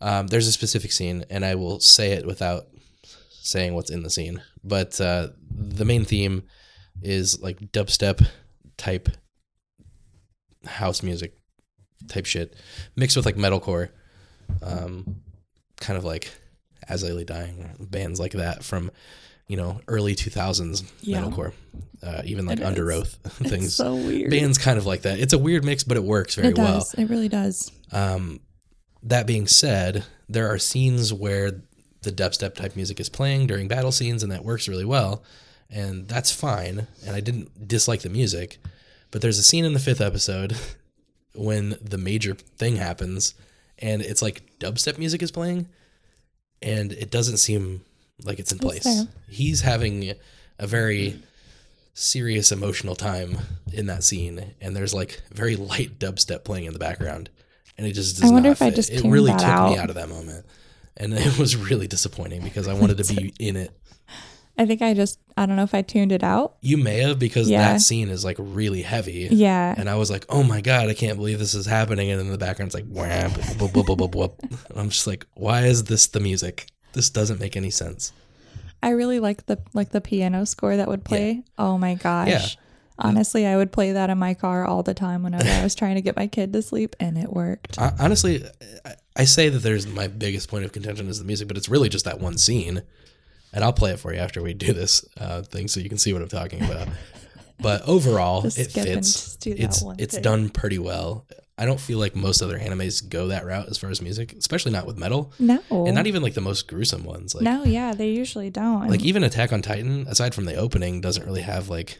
[0.00, 2.66] Um, there's a specific scene, and I will say it without
[3.42, 4.40] saying what's in the scene.
[4.64, 6.44] But uh, the main theme
[7.02, 8.24] is like dubstep
[8.78, 9.08] type
[10.64, 11.34] house music
[12.08, 12.54] type shit
[12.96, 13.90] mixed with like metalcore.
[14.62, 15.16] Um,
[15.80, 16.30] kind of like
[16.88, 18.90] As I Lay Dying, bands like that from,
[19.46, 21.22] you know, early 2000s Yeah.
[21.22, 21.52] metalcore.
[22.02, 22.90] Uh, even like It Under.
[22.92, 23.74] Oath things.
[23.74, 24.30] So weird.
[24.30, 25.18] Bands kind of like that.
[25.18, 26.88] It's a weird mix, but it works very it well.
[26.98, 27.70] It really does.
[27.92, 28.40] Um,
[29.02, 31.50] that being said, there are scenes where
[32.02, 35.22] the dubstep type music is playing during battle scenes, and that works really well,
[35.68, 36.86] and that's fine.
[37.06, 38.58] And I didn't dislike the music,
[39.10, 40.56] but there's a scene in the fifth episode
[41.34, 43.34] when the major thing happens,
[43.78, 45.68] and it's like dubstep music is playing,
[46.62, 47.82] and it doesn't seem
[48.24, 48.82] like it's in place.
[48.82, 49.04] fair.
[49.28, 50.14] He's having
[50.58, 51.20] a very
[51.94, 53.38] serious emotional time
[53.72, 57.30] in that scene, and there's like very light dubstep playing in the background,
[57.78, 59.78] and it just does I wonder not if I just it really took me out.
[59.78, 60.44] out of that moment,
[60.96, 63.70] and it was really disappointing because I wanted to be in it.
[64.60, 66.56] I think I just, I don't know if I tuned it out.
[66.60, 67.72] You may have because Yeah.
[67.72, 69.28] that scene is like really heavy.
[69.30, 69.74] Yeah.
[69.76, 72.30] And I was like, "Oh my god, I can't believe this is happening!" And in
[72.30, 74.34] the background's like, "Wham!" whoop, whoop.
[74.42, 76.66] And I'm just like, "Why is this the music?
[76.92, 78.12] This doesn't make any sense."
[78.82, 81.42] I really like the like the piano score that would play.
[81.58, 82.28] Oh my gosh.
[82.28, 82.46] Yeah.
[82.98, 85.94] Honestly, I would play that in my car all the time whenever I was trying
[85.94, 87.76] to get my kid to sleep and it worked.
[87.76, 88.44] Hon- Honestly,
[88.84, 91.68] I- I say that there's my biggest point of contention is the music, but it's
[91.70, 92.82] really just that one scene.
[93.52, 95.98] And I'll play it for you after we do this uh, thing, so you can
[95.98, 96.88] see what I'm talking about.
[97.60, 99.36] But overall, Just it fits.
[99.44, 100.22] It's it's thing.
[100.22, 101.26] done pretty well.
[101.58, 104.72] I don't feel like most other animes go that route as far as music, especially
[104.72, 105.60] not with metal, No.
[105.70, 107.34] and not even like the most gruesome ones.
[107.34, 108.88] Like no, yeah, they usually don't.
[108.88, 111.98] like even Attack on Titan, aside from the opening, doesn't really have like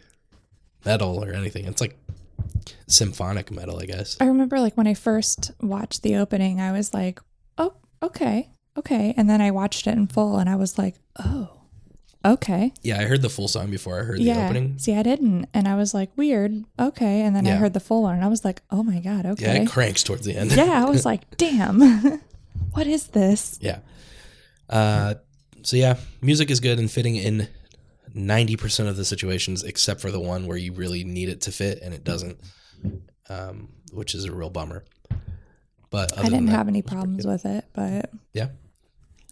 [0.86, 1.66] metal or anything.
[1.66, 1.98] It's like
[2.86, 4.16] symphonic metal, I guess.
[4.20, 7.20] I remember like when I first watched the opening, I was like,
[7.58, 8.48] "Oh, okay.
[8.80, 11.48] Okay." And then I watched it in full and I was like, "Oh.
[12.22, 14.44] Okay." Yeah, I heard the full song before I heard the yeah.
[14.44, 14.78] opening.
[14.78, 15.46] See, I didn't.
[15.54, 16.64] And I was like, "Weird.
[16.78, 19.24] Okay." And then I heard the full one and I was like, "Oh my god,
[19.24, 19.44] Okay.
[19.44, 20.52] Yeah, it cranks towards the end.
[20.52, 21.80] yeah, I was like, "Damn.
[22.72, 23.78] what is this?" Yeah.
[24.68, 25.14] Uh,
[25.62, 27.48] so yeah, music is good and fitting in
[28.14, 31.52] ninety percent of the situations, except for the one where you really need it to
[31.52, 32.38] fit and it doesn't,
[33.28, 34.84] um, which is a real bummer.
[35.90, 38.48] But I didn't that, have any it was pretty problems with it, but Yeah,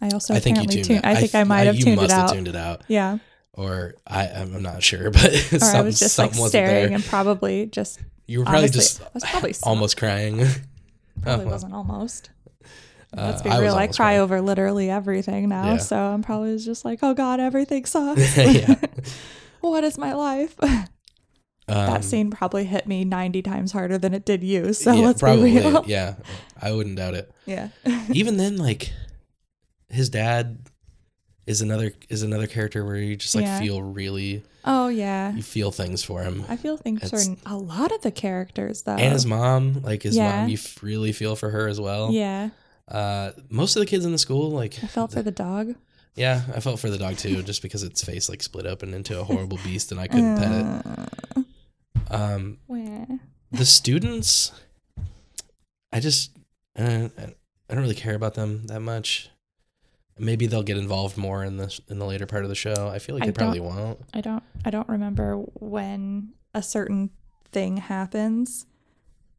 [0.01, 0.85] I also I think you tuned.
[0.85, 0.99] tuned.
[0.99, 1.05] it.
[1.05, 2.33] I think I, might have you tuned must it have out.
[2.33, 3.17] tuned it out, Yeah,
[3.53, 6.93] or I, I'm not sure, but or something, I was just like staring there.
[6.95, 10.37] and probably just You were probably honestly, just I was probably almost crying.
[11.21, 12.29] probably Oh, wasn't almost.
[13.17, 13.73] Uh, Let's be I real.
[13.75, 14.19] I cry crying.
[14.19, 15.77] over literally everything now, Yeah.
[15.77, 18.37] so I'm probably just like, oh god, everything sucks.
[19.61, 20.55] what is my life?
[20.61, 20.85] Um,
[21.67, 24.73] that scene probably hit me 90 times harder than it did you.
[24.73, 25.53] So yeah, let's probably.
[25.53, 25.83] be real.
[25.87, 26.15] Yeah,
[26.59, 27.31] I wouldn't doubt it.
[27.45, 27.69] Yeah.
[28.11, 28.91] even then like
[29.89, 30.59] his dad
[31.47, 33.59] is another is another character where you just like Yeah.
[33.59, 35.33] feel really oh yeah.
[35.33, 38.83] you feel things for him I feel things It's- for a lot of the characters
[38.83, 38.95] though.
[38.95, 40.41] and his mom like his Yeah.
[40.41, 42.49] mom you f- really feel for her as well yeah.
[42.87, 45.75] uh most of the kids in the school like I felt for the dog.
[46.15, 49.17] Yeah, I felt for the dog too, just because its face like split open into
[49.17, 50.51] a horrible beast, and I couldn't pet
[51.37, 51.45] it.
[52.11, 53.07] Um, Where?
[53.51, 54.51] the students,
[55.93, 56.31] I just
[56.77, 59.29] uh, I don't really care about them that much.
[60.19, 62.89] Maybe they'll get involved more in the in the later part of the show.
[62.93, 63.99] I feel like I they probably won't.
[64.13, 67.11] I don't I don't remember when a certain
[67.51, 68.65] thing happens.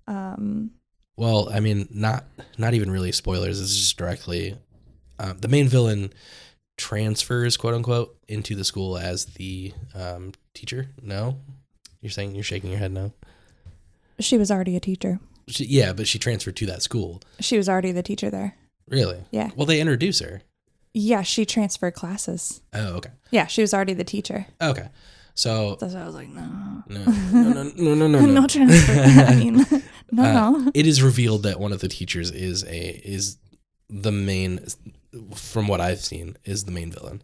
[0.07, 0.73] Um
[1.17, 2.25] Well, I mean, not
[2.59, 3.61] not even really spoilers.
[3.61, 4.57] It's just directly
[5.19, 6.13] um, the main villain
[6.79, 10.89] transfers, quote unquote, into the school as the um, teacher.
[11.03, 11.37] No,
[12.01, 12.93] you're saying you're shaking your head.
[12.93, 13.13] No,
[14.19, 15.21] she was already a teacher.
[15.47, 17.21] she, yeah, but she transferred to that school.
[17.39, 18.57] She was already the teacher there.
[18.89, 19.25] Really?
[19.31, 19.51] Yeah.
[19.55, 20.43] Well, they introduce her.
[20.93, 22.61] Yeah, she transferred classes.
[22.73, 24.47] Oh, okay, Yeah, she was already the teacher.
[24.61, 24.89] okay.
[25.35, 26.43] So So I was like, no.
[26.89, 28.47] no, no, no, no, no, no, No, no.
[28.47, 28.93] transfer.
[28.93, 29.65] I mean,
[30.13, 30.71] no, Uh, no.
[30.75, 33.39] it is revealed that one of the teachers is a is
[33.89, 34.61] the main
[35.35, 37.23] from what I've seen is the main villain.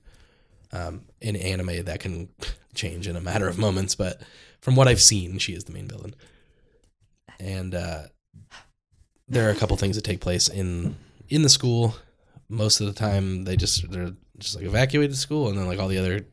[0.73, 2.29] Um, in anime that can
[2.75, 4.21] change in a matter of moments, but
[4.61, 6.15] from what I've seen, she is the main villain.
[7.39, 8.03] And uh,
[9.29, 10.97] there are a couple things that take place in
[11.29, 11.97] in the school.
[12.49, 15.89] Most of the time, they just they're just like evacuated school, and then like all
[15.89, 16.27] the other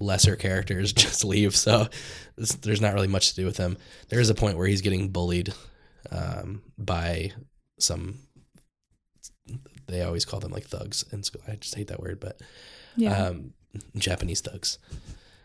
[0.00, 1.54] lesser characters just leave.
[1.56, 1.88] So
[2.62, 3.76] there's not really much to do with them.
[4.08, 5.52] There is a point where he's getting bullied
[6.10, 7.32] um, by
[7.78, 8.18] some.
[9.86, 11.42] They always call them like thugs in school.
[11.46, 12.40] I just hate that word, but
[12.96, 13.52] Yeah, um,
[13.96, 14.78] Japanese thugs,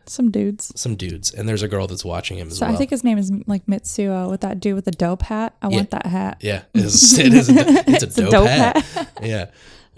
[0.05, 0.71] some dudes.
[0.79, 2.73] some dudes, and there's a girl that's watching him as So well.
[2.73, 5.55] I think his name is like Mitsuo with that dude with the dope hat.
[5.61, 5.75] I Yeah.
[5.75, 6.37] want that hat.
[6.39, 7.49] yeah, it's, it is.
[7.49, 8.77] A, it's a It's a dope, dope hat.
[8.77, 9.09] hat.
[9.21, 9.51] yeah.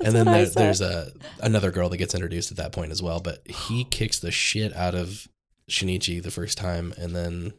[0.03, 3.19] And then there, there's a another girl that gets introduced at that point as well,
[3.19, 5.27] but he kicks the shit out of
[5.69, 7.53] Shinichi the first time, and then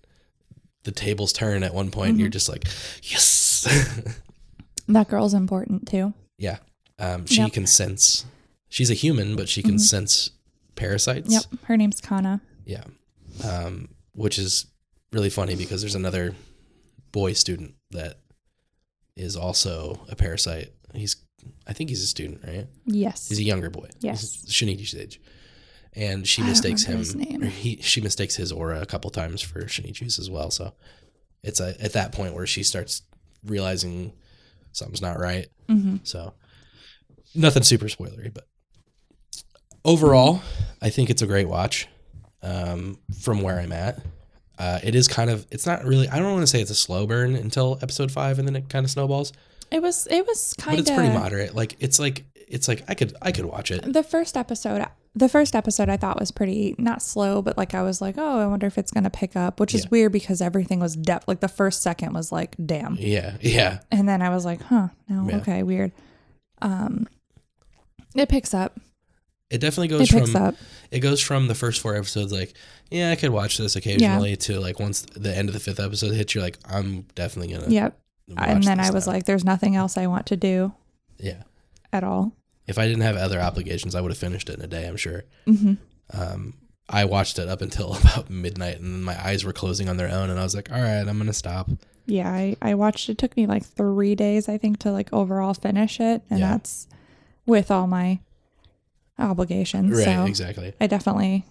[0.85, 2.11] the tables turn at one point.
[2.11, 2.33] And you're Mm-hmm.
[2.33, 2.65] just like,
[3.03, 4.19] yes,
[4.89, 6.13] That girl's important too.
[6.39, 6.59] yeah.
[6.99, 7.47] Um, she Yep.
[7.47, 7.55] Mm-hmm.
[7.55, 8.25] can sense.
[8.69, 10.31] She's a human, but she can sense
[10.77, 11.33] parasites.
[11.33, 12.41] Yep, her name's Kana.
[12.65, 12.85] Yeah.
[13.45, 14.67] Um, which is
[15.13, 16.35] really funny because there's another
[17.13, 18.19] boy student that
[19.17, 20.73] is also a parasite.
[20.95, 21.17] He's,
[21.67, 22.67] I think he's a student, right?
[22.87, 23.29] Yes.
[23.29, 23.89] He's a younger boy.
[24.01, 24.45] Yes.
[24.47, 25.21] Shinichi's age.
[25.95, 27.01] And she I mistakes him.
[27.01, 27.43] remember his name.
[27.43, 30.51] Or he, she mistakes his aura a couple times for Shinichi's as well.
[30.51, 30.73] So
[31.43, 33.03] it's a, at that point where she starts
[33.45, 34.13] realizing
[34.73, 35.49] something's not right.
[35.69, 36.35] hmm So
[37.35, 38.47] nothing super spoilery, but
[39.85, 40.41] overall,
[40.81, 41.89] I think it's a great watch.
[42.45, 44.01] Um, from where I'm at,
[44.59, 45.47] uh, it is kind of.
[45.53, 46.09] It's not really.
[46.09, 48.69] I don't want to say it's a slow burn until episode five, and then it
[48.69, 49.33] kind of snowballs.
[49.73, 50.85] It was it was kind of.
[50.85, 51.55] But it's pretty moderate.
[51.55, 53.93] Like it's like it's like I could I could watch it.
[53.93, 57.83] the first episode the first episode I thought was pretty not slow, but like I
[57.83, 59.89] was like, oh, I wonder if it's gonna pick up, which is Yeah.
[59.91, 61.29] weird because everything was depth.
[61.29, 64.89] Like the first second was like, damn, Yeah, yeah, and then I was like, huh,
[65.09, 65.37] no, Yeah.
[65.39, 65.93] okay, weird.
[66.63, 67.07] Um,
[68.15, 68.79] it picks up.
[69.51, 70.55] it definitely It goes picks from up.
[70.91, 72.55] it goes from the first four episodes like
[72.91, 76.13] yeah I could watch this occasionally to like once the end of the fifth episode
[76.15, 77.99] hits you're like I'm definitely gonna Yep.
[78.29, 79.13] And then I was now.
[79.13, 80.73] like, there's nothing else I want to do
[81.19, 81.43] yeah
[81.93, 82.33] at all.
[82.67, 84.97] if I didn't have other obligations I would have finished it in a day I'm
[84.97, 85.75] sure hmm
[86.15, 86.55] um,
[86.89, 90.29] I watched it up until about midnight, and my eyes were closing on their own,
[90.31, 91.71] and I was like, "All right, I'm gonna stop."
[92.07, 93.09] Yeah, I, I watched.
[93.09, 96.51] It took me like three days, I think, to like overall finish it, and Yeah.
[96.51, 96.89] that's
[97.47, 98.19] with all my
[99.19, 99.93] obligations.
[99.97, 100.75] Right, so exactly.
[100.81, 101.45] I definitely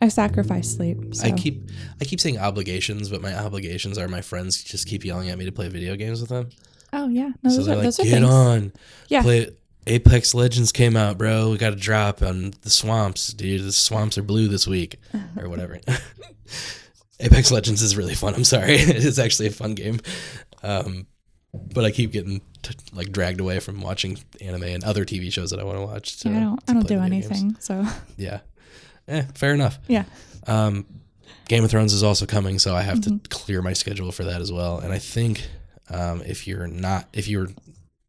[0.00, 1.14] I sacrifice sleep.
[1.14, 1.26] So.
[1.26, 1.68] I keep
[2.00, 5.44] I keep saying obligations, but my obligations are my friends just keep yelling at me
[5.46, 6.50] to play video games with them.
[6.92, 8.30] Oh yeah, no, so those they're are like, those are "Get things.
[8.30, 8.72] on,
[9.08, 9.22] Yeah.
[9.22, 9.50] play."
[9.88, 11.50] Apex Legends came out, bro.
[11.50, 13.62] We got a drop on the swamps, dude.
[13.62, 14.98] The swamps are blue this week,
[15.38, 15.78] or whatever.
[17.20, 18.34] Apex Legends is really fun.
[18.34, 20.00] I'm sorry, it is actually a fun game,
[20.62, 21.06] um,
[21.54, 25.50] but I keep getting t- like dragged away from watching anime and other TV shows
[25.50, 26.18] that I want to watch.
[26.20, 27.26] To, Yeah, I don't I don't do video games.
[27.30, 27.56] anything.
[27.60, 27.86] So
[28.18, 28.40] Yeah,
[29.08, 29.78] eh, fair enough.
[29.88, 30.04] yeah,
[30.46, 30.86] Um,
[31.48, 33.18] Game of Thrones is also coming, so I have Mm-hmm.
[33.18, 34.78] to clear my schedule for that as well.
[34.78, 35.46] And I think
[35.90, 37.48] um, if you're not if you're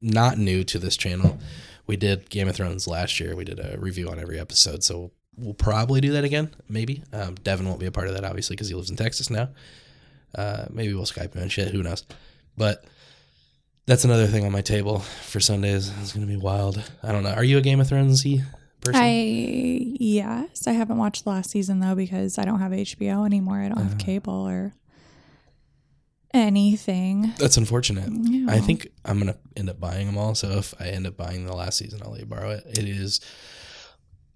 [0.01, 1.37] not new to this channel,
[1.85, 3.35] we did Game of Thrones last year.
[3.35, 6.49] We did a review on every episode, so we'll probably do that again.
[6.67, 9.29] Maybe um, Devin won't be a part of that, obviously, because he lives in Texas
[9.29, 9.49] now.
[10.35, 11.69] Uh, maybe we'll Skype him and shit.
[11.69, 12.05] Who knows?
[12.57, 12.83] But
[13.85, 15.91] that's another thing on my table for Sundays.
[16.01, 16.81] It's gonna be wild.
[17.03, 17.31] I don't know.
[17.33, 18.25] Are you a Game of Thrones
[18.81, 19.01] person?
[19.01, 23.61] I yes, I haven't watched the last season though because I don't have HBO anymore.
[23.61, 24.73] I don't have cable or
[26.33, 27.33] anything.
[27.37, 28.09] That's unfortunate.
[28.11, 28.51] Yeah.
[28.51, 30.35] I think I'm gonna end up buying them all.
[30.35, 32.63] So if I end up buying the last season, I'll let you borrow it.
[32.67, 33.21] It is,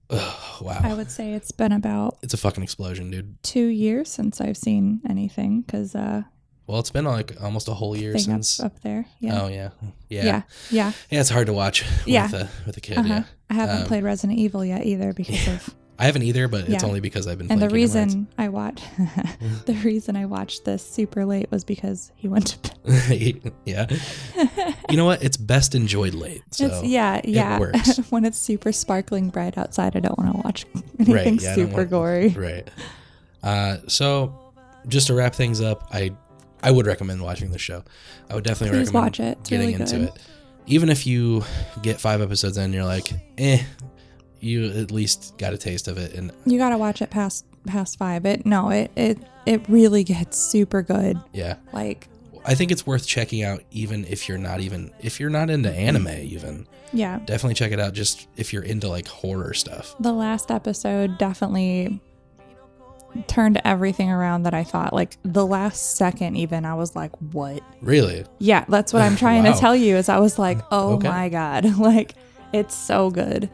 [0.10, 3.42] ugh, wow, I would say it's been about it's a fucking explosion, dude.
[3.44, 6.24] two years since I've seen anything because uh,
[6.72, 8.60] Well, it's been like almost a whole year thing up, since.
[8.62, 9.06] up there.
[9.20, 9.42] Yeah.
[9.42, 9.70] Oh yeah.
[10.10, 10.42] yeah, yeah.
[10.70, 10.92] Yeah.
[11.10, 12.30] Yeah, it's hard to watch with Yeah.
[12.34, 12.98] a with a kid.
[12.98, 13.08] Uh-huh.
[13.10, 16.68] Yeah, I haven't Um, played Resident Evil yet either because of I haven't either, but
[16.70, 17.52] it's only because I've been.
[17.52, 18.84] and the reason I watched
[19.66, 23.52] the reason I watched this super late was because he went to bed.
[23.66, 23.86] Yeah.
[24.90, 25.22] You know what?
[25.24, 26.42] It's best enjoyed late.
[26.52, 27.60] So it's yeah, yeah.
[27.60, 27.98] works.
[28.10, 30.66] when it's super sparkling bright outside, I don't want to watch
[31.00, 32.30] anything yeah, super want- gory.
[32.30, 32.68] Right.
[33.44, 34.54] Uh, so,
[34.88, 36.12] just to wrap things up, I
[36.64, 37.84] I would recommend watching the show.
[38.30, 39.38] I would definitely Please recommend watch it.
[39.40, 40.08] It's getting really into good.
[40.10, 40.22] it.
[40.68, 41.44] Even if you
[41.82, 43.64] get five episodes in, you're like, eh,
[44.40, 46.14] you at least got a taste of it.
[46.14, 48.26] And You gotta watch it past past five.
[48.26, 51.20] It no, it it it really gets super good.
[51.34, 52.08] yeah, Like
[52.46, 55.72] I think it's worth checking out, even if you're not even if you're not into
[55.72, 56.08] anime.
[56.10, 57.94] Even yeah, definitely check it out.
[57.94, 59.96] Just if you're into like horror stuff.
[60.00, 62.00] the last episode definitely
[63.28, 64.94] turned everything around that I thought.
[64.94, 69.44] Like the last second, even I was like, "What?" Really, Yeah, that's what I'm trying
[69.44, 69.54] Wow.
[69.54, 69.96] to tell you.
[69.98, 71.08] Is I was like, "Oh Okay.
[71.08, 72.16] my god!" Like
[72.54, 73.50] it's so good.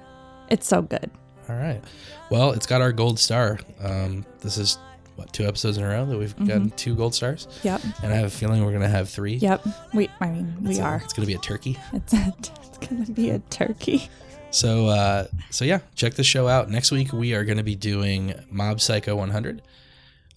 [0.50, 1.10] It's so good.
[1.50, 1.82] all right.
[2.30, 3.60] Well, it's got our gold star.
[3.82, 4.78] Um, this is
[5.16, 7.82] what two episodes in a row that we've gotten two gold stars, Yep.
[8.04, 9.36] and I have a feeling we're gonna have three.
[9.36, 9.66] Yep.
[9.94, 10.10] We.
[10.22, 11.02] I mean, we It's a- are.
[11.04, 11.78] It's gonna be a turkey.
[11.94, 14.10] It's a, it's gonna be a turkey.
[14.52, 16.70] So, uh, so yeah, check the show out.
[16.70, 19.62] Next week we are going to be doing Mob Psycho 100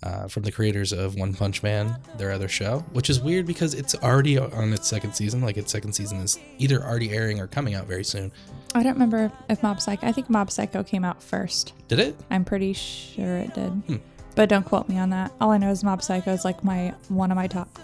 [0.02, 3.72] uh, from the creators of One Punch Man, their other show, which is weird because
[3.74, 5.40] it's already on its second season.
[5.40, 8.32] Like its second season is either already airing or coming out very soon.
[8.74, 10.06] I don't remember if Mob Psycho.
[10.06, 11.72] I think Mob Psycho came out first.
[11.88, 12.16] Did it?
[12.30, 13.96] I'm pretty sure it did, Hmm.
[14.34, 15.32] but don't quote me on that.
[15.40, 17.78] All I know is Mob Psycho is like my one of my top,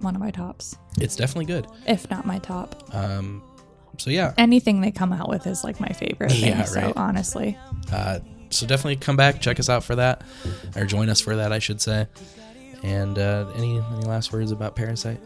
[0.00, 1.66] one of my tops, It's definitely good.
[1.86, 2.82] if not my top.
[2.94, 3.42] Um,
[3.98, 6.32] so yeah, Anything they come out with is like my favorite.
[6.32, 7.58] Thing, Yeah, So honestly,
[7.92, 8.20] uh,
[8.50, 10.22] so definitely come back, check us out for that,
[10.76, 12.06] or join us for that, I should say.
[12.82, 15.18] And uh, any any last words about Parasyte?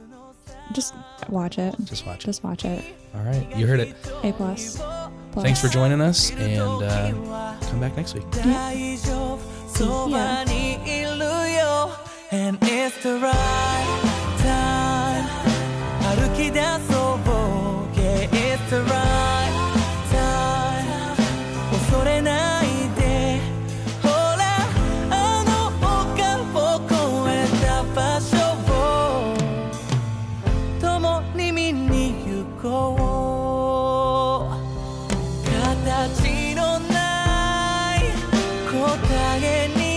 [0.73, 0.95] just
[1.29, 1.75] watch it.
[1.85, 2.27] Just watch it.
[2.27, 2.85] Just watch it.
[3.15, 3.97] All right, you heard it.
[4.23, 4.77] A plus.
[4.77, 5.45] plus.
[5.45, 8.25] Thanks for joining us, and uh, come back next week.
[16.51, 16.98] 大
[39.09, 39.88] 影に